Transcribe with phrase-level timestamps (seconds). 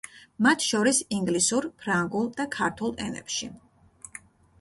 [0.43, 3.51] მათ შორის ინგლისურ, ფრანგულ და ქართულ ენებში.